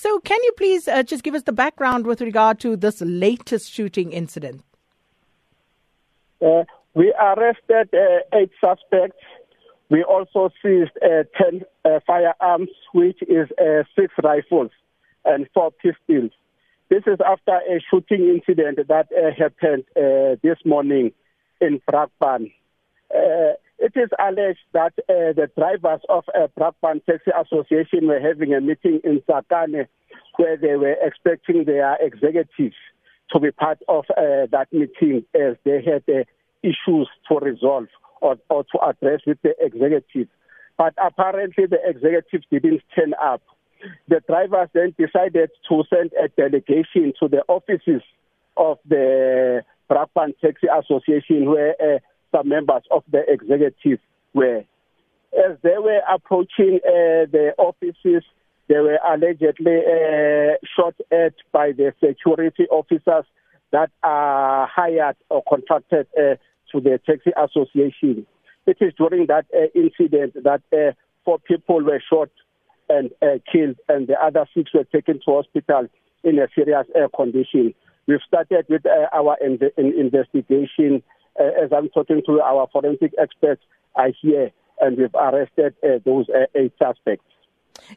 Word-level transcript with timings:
So, 0.00 0.20
can 0.20 0.38
you 0.44 0.52
please 0.52 0.86
uh, 0.86 1.02
just 1.02 1.24
give 1.24 1.34
us 1.34 1.42
the 1.42 1.52
background 1.52 2.06
with 2.06 2.20
regard 2.20 2.60
to 2.60 2.76
this 2.76 3.00
latest 3.00 3.68
shooting 3.68 4.12
incident? 4.12 4.62
Uh, 6.40 6.62
we 6.94 7.12
arrested 7.20 7.88
uh, 7.92 8.38
eight 8.38 8.52
suspects. 8.60 9.18
We 9.90 10.04
also 10.04 10.50
seized 10.62 10.92
uh, 11.02 11.24
10 11.36 11.62
uh, 11.84 11.98
firearms, 12.06 12.68
which 12.94 13.18
is 13.22 13.48
six 13.98 14.14
rifles 14.22 14.70
and 15.24 15.48
four 15.52 15.72
pistols. 15.72 16.30
This 16.90 17.02
is 17.08 17.18
after 17.26 17.56
a 17.56 17.80
shooting 17.90 18.28
incident 18.28 18.78
that 18.86 19.08
happened 19.36 19.82
this 20.44 20.58
morning 20.64 21.10
in 21.60 21.80
Brakpan. 21.90 22.52
Uh, 23.12 23.54
it 23.78 23.92
is 23.94 24.08
alleged 24.18 24.58
that 24.72 24.92
uh, 25.08 25.32
the 25.32 25.48
drivers 25.56 26.00
of 26.08 26.24
uh, 26.34 26.48
Brakpan 26.58 27.04
Taxi 27.04 27.30
Association 27.30 28.08
were 28.08 28.20
having 28.20 28.54
a 28.54 28.60
meeting 28.60 29.00
in 29.04 29.20
Tsakane 29.20 29.86
where 30.36 30.56
they 30.56 30.76
were 30.76 30.96
expecting 31.00 31.64
their 31.64 31.96
executives 32.00 32.76
to 33.30 33.40
be 33.40 33.50
part 33.50 33.78
of 33.88 34.04
uh, 34.10 34.46
that 34.50 34.66
meeting 34.72 35.24
as 35.34 35.56
they 35.64 35.82
had 35.82 36.02
uh, 36.08 36.24
issues 36.62 37.08
to 37.28 37.38
resolve 37.40 37.86
or, 38.20 38.36
or 38.48 38.64
to 38.64 38.78
address 38.84 39.20
with 39.26 39.38
the 39.42 39.54
executives. 39.60 40.30
But 40.76 40.94
apparently 41.02 41.66
the 41.66 41.78
executives 41.84 42.46
didn't 42.50 42.82
turn 42.96 43.14
up. 43.22 43.42
The 44.08 44.20
drivers 44.26 44.68
then 44.72 44.94
decided 44.98 45.50
to 45.68 45.84
send 45.88 46.10
a 46.12 46.28
delegation 46.28 47.12
to 47.20 47.28
the 47.28 47.42
offices 47.48 48.02
of 48.56 48.78
the 48.88 49.64
Brakpan 49.88 50.34
Taxi 50.40 50.66
Association 50.66 51.48
where 51.48 51.74
uh, 51.80 51.98
some 52.32 52.48
members 52.48 52.82
of 52.90 53.04
the 53.10 53.22
executive 53.28 54.00
were. 54.34 54.64
As 55.32 55.56
they 55.62 55.78
were 55.78 56.00
approaching 56.10 56.80
uh, 56.84 57.28
the 57.30 57.52
offices, 57.58 58.24
they 58.68 58.78
were 58.78 58.98
allegedly 59.06 59.78
uh, 59.78 60.56
shot 60.76 60.94
at 61.10 61.34
by 61.52 61.72
the 61.72 61.92
security 62.04 62.66
officers 62.70 63.24
that 63.72 63.90
are 64.02 64.66
hired 64.66 65.16
or 65.28 65.42
contracted 65.48 66.06
uh, 66.16 66.36
to 66.72 66.80
the 66.80 67.00
taxi 67.06 67.30
association. 67.36 68.26
It 68.66 68.76
is 68.80 68.92
during 68.98 69.26
that 69.26 69.46
uh, 69.54 69.68
incident 69.74 70.34
that 70.44 70.62
uh, 70.72 70.92
four 71.24 71.38
people 71.38 71.82
were 71.82 72.02
shot 72.10 72.30
and 72.90 73.10
uh, 73.22 73.38
killed, 73.50 73.76
and 73.88 74.06
the 74.06 74.22
other 74.22 74.46
six 74.54 74.72
were 74.72 74.84
taken 74.84 75.20
to 75.24 75.32
hospital 75.32 75.88
in 76.24 76.38
a 76.38 76.48
serious 76.54 76.86
condition. 77.14 77.74
We've 78.06 78.20
started 78.26 78.66
with 78.68 78.86
our 78.86 79.36
in 79.42 79.58
investigation. 79.76 81.02
Uh, 81.38 81.64
as 81.64 81.72
I'm 81.72 81.88
talking 81.90 82.22
to 82.26 82.40
our 82.40 82.68
forensic 82.72 83.12
experts, 83.18 83.62
are 83.94 84.10
here, 84.20 84.50
and 84.80 84.96
we've 84.96 85.14
arrested 85.14 85.74
uh, 85.82 85.98
those 86.04 86.26
uh, 86.28 86.46
eight 86.54 86.72
suspects. 86.78 87.24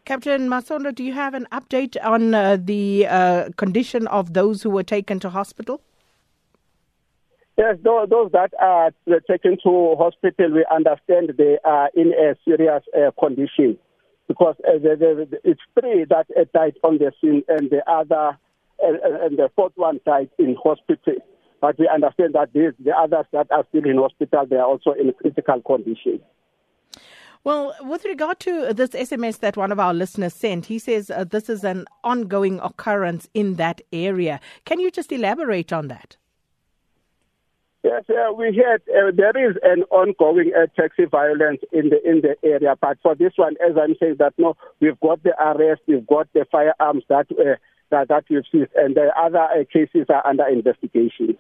Captain 0.06 0.48
Masondo, 0.48 0.94
do 0.94 1.04
you 1.04 1.14
have 1.14 1.34
an 1.34 1.48
update 1.52 1.98
on 2.04 2.34
uh, 2.34 2.58
the 2.60 3.08
uh, 3.08 3.50
condition 3.58 4.08
of 4.08 4.34
those 4.34 4.64
who 4.64 4.70
were 4.70 4.84
taken 4.84 5.20
to 5.20 5.30
hospital? 5.30 5.82
Yes, 7.58 7.78
those, 7.84 8.10
those 8.10 8.32
that 8.32 8.54
are 8.60 8.92
taken 9.30 9.58
to 9.64 9.96
hospital, 9.98 10.52
we 10.52 10.66
understand 10.74 11.34
they 11.38 11.58
are 11.64 11.90
in 11.94 12.14
a 12.14 12.36
serious 12.46 12.84
uh, 12.98 13.12
condition 13.20 13.78
because 14.28 14.56
uh, 14.68 14.74
the, 14.74 15.28
the, 15.30 15.40
it's 15.44 15.62
three 15.80 16.06
that 16.06 16.28
died 16.54 16.76
on 16.84 16.98
the 16.98 17.12
scene 17.20 17.44
and 17.48 17.70
the 17.70 17.88
other 17.90 18.38
uh, 18.84 19.26
and 19.26 19.38
the 19.38 19.50
fourth 19.56 19.74
one 19.76 20.00
died 20.06 20.30
in 20.40 20.56
hospital. 20.64 21.16
But 21.62 21.78
we 21.78 21.88
understand 21.88 22.34
that 22.34 22.52
these, 22.54 22.74
the 22.84 22.92
others 22.92 23.26
that 23.32 23.48
are 23.52 23.64
still 23.70 23.86
in 23.86 23.98
hospital, 23.98 24.46
they 24.50 24.58
are 24.58 24.66
also 24.66 24.92
in 24.92 25.14
critical 25.14 25.62
condition. 25.62 26.20
Well, 27.44 27.76
with 27.82 28.04
regard 28.06 28.40
to 28.42 28.74
this 28.74 28.92
SMS 28.92 29.40
that 29.40 29.58
one 29.58 29.72
of 29.72 29.80
our 29.80 29.94
listeners 29.94 30.34
sent, 30.34 30.66
he 30.66 30.78
says 30.78 31.10
uh, 31.10 31.24
this 31.24 31.50
is 31.50 31.64
an 31.64 31.86
ongoing 32.04 32.60
occurrence 32.60 33.30
in 33.34 33.56
that 33.56 33.82
area. 33.92 34.40
Can 34.66 34.80
you 34.80 34.92
just 34.92 35.12
elaborate 35.12 35.72
on 35.72 35.88
that? 35.88 36.18
Yes, 37.84 38.04
uh, 38.10 38.32
we 38.34 38.56
heard 38.56 38.84
uh, 38.90 39.12
there 39.12 39.50
is 39.50 39.58
an 39.64 39.84
ongoing 39.90 40.52
uh, 40.56 40.68
taxi 40.80 41.06
violence 41.06 41.62
in 41.72 41.90
the 41.90 42.00
in 42.08 42.22
the 42.22 42.36
area, 42.48 42.76
but 42.80 43.00
for 43.02 43.16
this 43.16 43.34
one, 43.38 43.56
as 43.68 43.76
I'm 43.76 43.96
saying, 44.00 44.18
that 44.20 44.34
no, 44.38 44.56
we've 44.80 45.00
got 45.00 45.24
the 45.24 45.34
arrest, 45.42 45.82
we've 45.88 46.06
got 46.06 46.32
the 46.34 46.46
firearms 46.52 47.04
that 47.10 47.26
uh, 47.32 47.56
that 47.90 48.10
that 48.10 48.26
we've 48.30 48.44
seized, 48.52 48.70
and 48.76 48.94
the 48.94 49.10
other 49.18 49.40
uh, 49.40 49.64
cases 49.74 50.06
are 50.10 50.26
under 50.28 50.48
investigation. 50.48 51.36